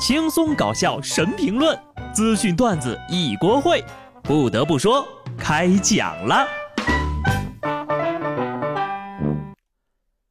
[0.00, 1.78] 轻松搞笑神评论，
[2.14, 3.84] 资讯段子一锅烩。
[4.22, 6.48] 不得不说，开讲了。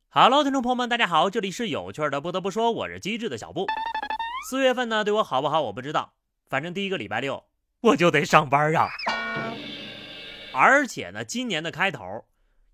[0.09, 2.19] Hello，听众朋友们，大家好，这里是有趣的。
[2.19, 3.67] 不得不说，我是机智的小布。
[4.49, 6.13] 四月份呢，对我好不好我不知道，
[6.49, 7.43] 反正第一个礼拜六
[7.81, 8.87] 我就得上班啊。
[10.51, 12.25] 而且呢，今年的开头，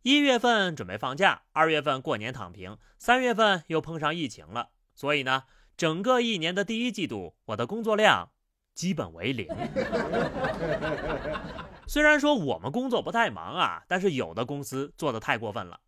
[0.02, 5.44] 一月份准备放假，二月份过年躺平，三月份又碰上疫情了，所以呢，
[5.78, 8.30] 整个一年的第一季度，我的工作量
[8.74, 9.48] 基本为零。
[11.88, 15.80] 虽然说我们工作不太忙啊，但是有的公司做的太过分了。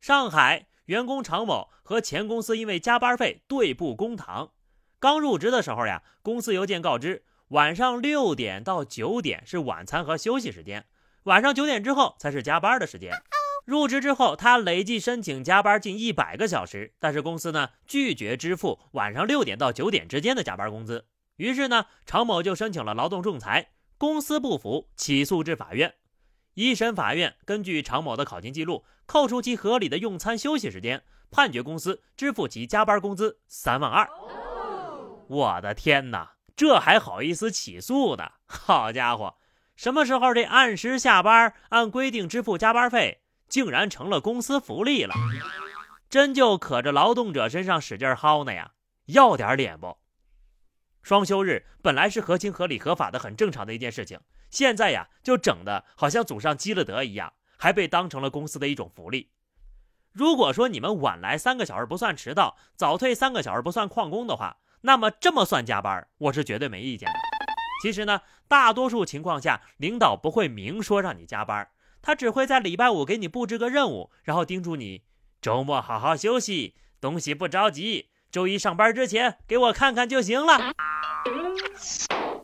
[0.00, 4.52] 上海员工常某和前公司因为加班费对簿公堂，
[4.98, 10.86] 刚入职的时候呀，公司邮件告知晚上六点到九点是晚餐和休息时间。
[11.24, 13.12] 晚上九点之后才是加班的时间。
[13.64, 21.06] 入职之后，他累计申请加班近一百个小时，但是公司呢拒绝支付晚上六点到九点之间的加班工资。
[21.36, 25.94] 于是呢，常某就申请了劳动仲裁，公司不服，起诉至法院。
[26.54, 34.08] 一审法院根据常某的考勤记录，扣除其合理的用餐休息时间，判决公司支付其加班工资三万二。
[35.28, 38.32] 我的天哪，这还好意思起诉呢？
[38.44, 39.36] 好家伙！
[39.74, 43.21] 什么时候这按时下班、按规定支付加班费，
[43.52, 45.14] 竟然成了公司福利了？
[46.08, 48.72] 真就可着劳动者身上使劲薅呢呀！
[49.04, 49.98] 要点脸不？
[51.02, 59.30] 双休日本来是合情合理、合法的、很正常的一件事情，现在呀，就整的好像祖上积了德一样，还被当成了公司的一种福利。
[60.12, 67.14] 如果说你们晚来三个小时不算迟到，早退三个小时不算旷工的话，那么这么算加班，我是绝对没意见的。
[67.82, 71.68] 其实呢，大多数情况下，领导不会明说让你加班，
[72.02, 75.04] 他只会在礼拜五给你布置个任务，然后叮嘱你
[75.40, 80.74] 周末好好休息，东西不着急，周一上班之前给我看看就行了。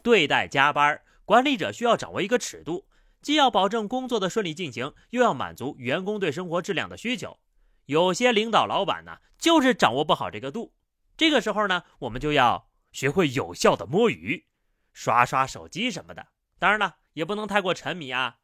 [0.03, 2.86] 对待加班，管理者需要掌握一个尺度，
[3.20, 7.39] 既要保证工作的顺利进行，又要满足员工对生活质量的需求。
[7.86, 10.73] 有些领导老板呢，就是掌握不好这个度。
[11.17, 14.46] 这个时候呢，我们就要学会有效的摸鱼。
[14.92, 18.36] 刷刷手机什么的，当然了，也不能太过沉迷啊。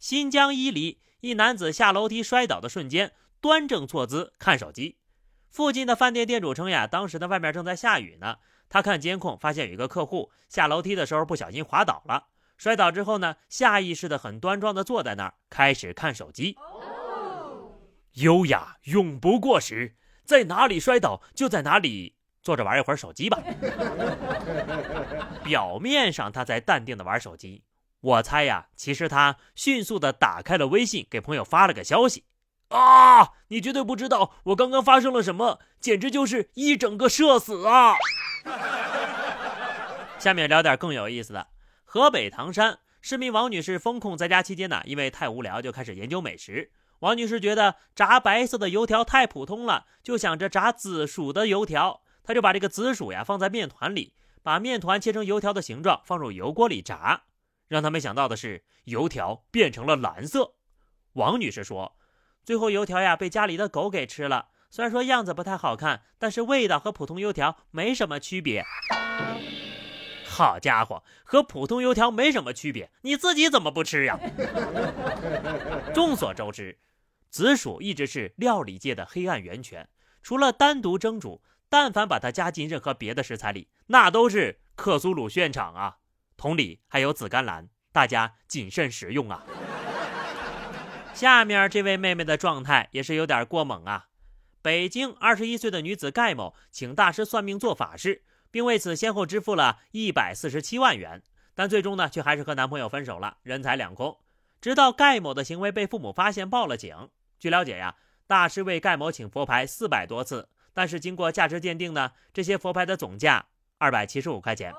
[0.00, 4.96] 新疆伊犁一男子下楼梯摔倒的瞬间，端正坐姿看手机。
[5.50, 8.36] 附近的饭店店主称呀，当时的外面正在下雨呢。
[8.70, 16.56] 他看监控，发现有一个客户下楼梯的时候不小心滑倒了，摔倒之后呢，下意识的很端庄的坐在那儿，开始看手机。
[18.14, 22.16] 优雅永不过时，在哪里摔倒就在哪里。
[22.42, 23.38] 坐着玩一会儿手机吧。
[25.44, 27.62] 表面上他在淡定的玩手机，
[28.00, 32.24] 我猜呀，其实他迅速的打开了微信，给朋友发了个消息。
[32.68, 37.94] 啊，你绝对不知道我刚刚发生了什么，简直就是一整个社死啊！
[40.18, 41.48] 下面聊点更有意思的。
[41.84, 46.70] 河北唐山市民王女士封控在家期间呢，因为太无聊，就开始研究美食。
[47.00, 52.02] 王女士觉得炸白色的油条太普通了，就想着炸紫薯的油条。
[52.22, 57.22] 她就把这个紫薯呀放在面团里，把面团切成油条的形状，放入油锅里炸。
[57.70, 60.54] 让他没想到的是，油条变成了蓝色。
[61.12, 61.96] 王女士说
[62.42, 68.64] ：“最后油条呀被家里的狗给吃了，虽然说样子不太好看，但是味道和普通油条没什么区别。”
[70.26, 74.18] 好家伙，和普通油条没什么区别，你自己怎么不吃呀？
[75.94, 76.76] 众所周知，
[77.30, 79.88] 紫薯一直是料理界的黑暗源泉，
[80.24, 81.40] 除了单独蒸煮。
[81.72, 85.98] 但凡把它加进任何别的食材里，那都是克苏鲁现场啊！
[86.40, 89.44] 同理，还有紫甘蓝，大家谨慎食用啊。
[91.12, 94.06] 下面这位妹妹的状态也是有点过猛啊！
[94.62, 101.22] 北京二十一岁的女子盖某请大师算命做法事，并为此先后支付了一百四十七万元，
[101.54, 104.16] 但最终呢，却还是和男朋友分手了，人财两空。
[104.62, 107.10] 直到盖某的行为被父母发现，报了警。
[107.38, 107.96] 据了解呀，
[108.26, 110.48] 大师为盖某请佛牌四百多次。
[110.72, 113.44] 但是经过价值鉴定呢，这些佛牌的总价
[113.76, 114.72] 二百七十五块钱。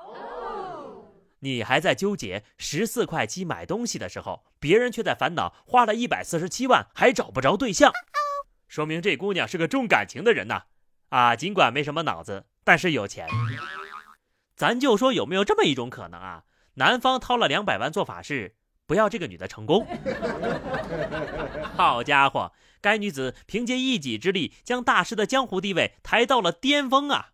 [1.44, 7.92] 你还在纠结十四块七买东西的时候，别人却在烦恼花了一百四十七万还找不着对象，
[8.68, 10.64] 说明这姑娘是个重感情的人呐。
[11.08, 13.28] 啊，尽管没什么脑子，但是有钱。
[14.56, 16.44] 咱就说有没有这么一种可能啊？
[16.74, 18.54] 男方掏了两百万做法事，
[18.86, 19.86] 不要这个女的成功。
[21.76, 22.52] 好家伙！
[22.80, 27.30] 该女子凭借一己之力，将大师的江湖地位抬到了巅峰啊！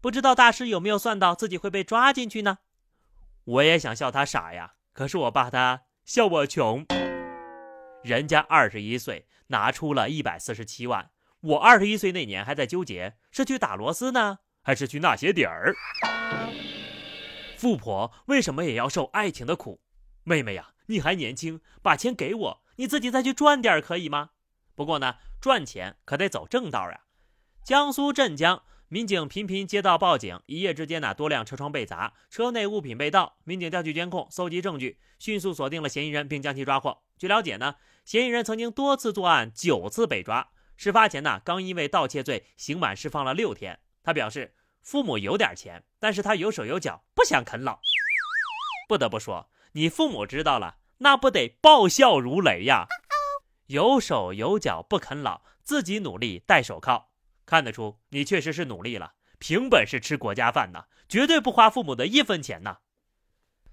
[0.00, 2.58] 不知道大师有没有算到自己会被抓进去呢？
[3.50, 6.86] 我也想笑他傻呀，可是我怕他笑我穷。
[8.04, 11.10] 人家二十一岁拿出了一百四十七万，
[11.40, 15.74] 我二十一岁那年还在纠结是去打螺丝呢，还是去纳鞋底儿。
[17.56, 19.80] 富婆为什么也要受爱情的苦？
[20.22, 24.30] 妹妹呀，你还年轻，把钱给我，你自己再去赚点可以吗？
[24.76, 27.00] 不过呢，赚钱可得走正道呀。
[27.64, 33.36] 江苏镇江民警频频接到报警，一夜之间呢，多辆车窗被砸，车内物品被盗。
[33.44, 37.00] 民警调取监控，搜集证据，迅速锁定了嫌疑人，并将其抓获。
[37.16, 40.48] 据了解呢，嫌疑人曾经多次作案，九次被抓。
[40.76, 43.78] 事发前呢，刚因为盗窃罪刑满释放了六天。
[44.02, 47.78] 他表示，父母有点钱，但是他有手有脚，不想啃老。
[48.88, 52.86] 不得不说，你父母知道了，那不得爆笑如雷呀！
[53.68, 57.09] 有手有脚不啃老，自己努力戴手铐，
[57.50, 62.76] 看得出你确实是努力了，凭本事吃国家饭呢，绝对不花父母的一分钱呢。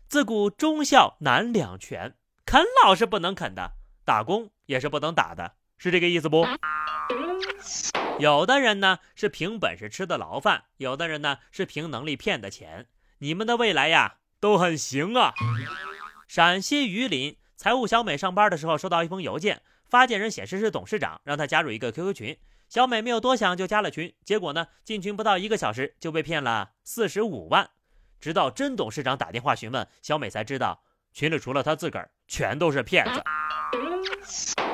[0.10, 5.58] 自古忠孝难两全，啃老是不能啃的，打工也是不能打的。
[5.78, 6.48] 是这个意思不？
[8.18, 12.88] 有的人呢是凭本事吃的牢饭，有的人呢是凭能力骗的钱。
[13.20, 15.36] 你们的未来呀都很行啊！
[16.28, 22.40] 陕西榆林财务小美上班的时候收到一封邮件，发件人显示是董事长，让她加入一个 QQ 群。
[22.70, 27.70] 小美没有多想就加了群，结果呢进群不到一个小时就被骗了四十五万。
[28.20, 30.84] 直到真董事长打电话询问，小美才知道
[31.14, 33.24] 群里除了她自个儿全都是骗子。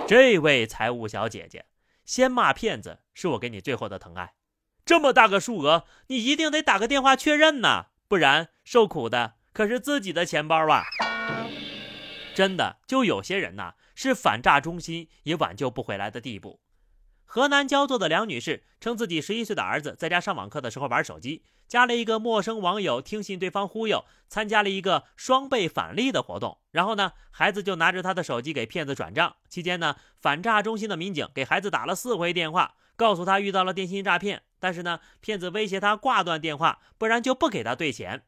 [0.08, 1.66] 这位财务小姐姐，
[2.04, 4.34] 先骂骗子是我给你最后的疼爱。
[4.84, 10.84] 这么大个数额，你一定得打个电话确认呐，不然受苦的可是自己的钱包啊！
[12.34, 16.60] 真的，就有些人呐，是反诈中心也挽救不回来的地步。
[17.26, 26.60] 河南焦作的梁女士称，自己十一岁的儿子在家上网课的时候玩手机，加了一个陌生网友，听信对方忽悠，参加了一个双倍返利的活动。
[26.70, 29.36] 然后呢，孩子就拿着他的手机给骗子转账。
[29.50, 34.44] 期间呢，反诈中心的民警给孩子打了四回电话，告诉他遇到了电信诈骗。
[34.60, 38.26] 但是呢，骗子威胁他挂断电话，不然就不给他兑钱。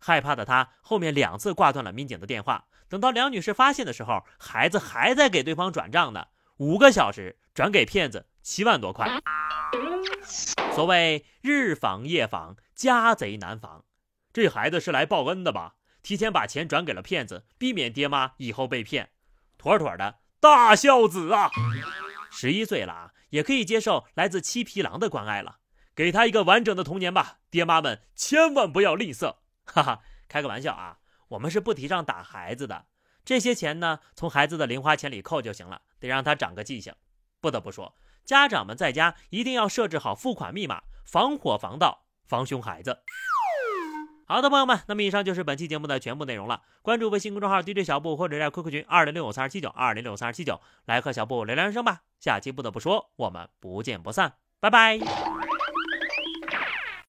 [0.00, 2.66] 害怕的他后面两次挂断了民警的电话。
[2.88, 6.26] 等到梁女士发现的时候，孩子还在给对方转账呢，
[6.56, 8.26] 五个小时转给骗子。
[8.42, 9.20] 七万多块。
[10.74, 13.84] 所谓日防夜防，家贼难防。
[14.32, 15.74] 这孩子是来报恩的吧？
[16.02, 19.10] 提前把钱转给了骗子，避免爹妈以后被骗，
[19.58, 21.50] 妥妥的大孝子啊！
[22.30, 25.58] 十一岁了啊，也可以接受来自七匹狼的关爱了。
[25.94, 29.36] 给他一个完整的童年吧，爹妈们千万不要吝啬。
[29.66, 30.98] 哈哈，开个玩笑啊，
[31.28, 32.86] 我们是不提倡打孩子的。
[33.24, 36.94] 这些钱呢，从孩子的零花钱里扣就行了，得让他长个记性。
[37.40, 37.94] 不得不说。
[38.30, 43.00] 家长们在家一定要设置好付款密码，防火防盗防熊孩子。
[44.24, 46.62] 好的，朋友们，那么以上就是本期节目的全部内容了。
[46.80, 52.02] 关注微信公众号 DJ 小布或者在 QQ 群二零六五三二七九二零六五三二七九，来和小布聊聊人生吧。
[52.20, 55.00] 下期不得不说，我们不见不散，拜拜。